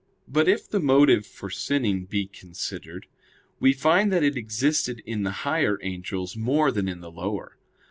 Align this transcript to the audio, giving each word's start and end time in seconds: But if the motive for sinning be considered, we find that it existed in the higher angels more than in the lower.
But 0.27 0.47
if 0.49 0.67
the 0.67 0.79
motive 0.79 1.27
for 1.27 1.51
sinning 1.51 2.05
be 2.05 2.25
considered, 2.25 3.05
we 3.59 3.71
find 3.71 4.11
that 4.11 4.23
it 4.23 4.35
existed 4.35 5.03
in 5.05 5.21
the 5.21 5.29
higher 5.45 5.77
angels 5.83 6.35
more 6.35 6.71
than 6.71 6.87
in 6.87 7.01
the 7.01 7.11
lower. 7.11 7.59